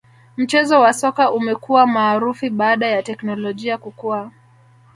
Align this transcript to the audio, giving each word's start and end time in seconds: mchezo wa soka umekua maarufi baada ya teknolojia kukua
mchezo 0.37 0.79
wa 0.81 0.93
soka 0.93 1.31
umekua 1.31 1.87
maarufi 1.87 2.49
baada 2.49 2.87
ya 2.87 3.03
teknolojia 3.03 3.77
kukua 3.77 4.31